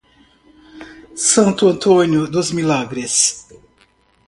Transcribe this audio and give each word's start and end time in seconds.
Santo 1.13 1.69
Antônio 1.69 2.25
dos 2.25 2.51
Milagres 2.51 3.45